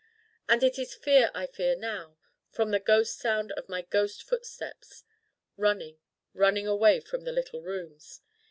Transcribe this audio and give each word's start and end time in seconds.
And 0.49 0.63
it 0.63 0.79
is 0.79 0.95
fear 0.95 1.29
I 1.35 1.45
feel 1.45 1.77
now 1.77 2.17
from 2.49 2.71
the 2.71 2.79
ghost 2.79 3.19
sound 3.19 3.51
of 3.51 3.69
my 3.69 3.83
ghost 3.83 4.23
footsteps 4.23 5.03
running, 5.57 5.99
running 6.33 6.65
away 6.65 7.01
from 7.01 7.23
the 7.23 7.31
little 7.31 7.61
Rooms. 7.61 8.21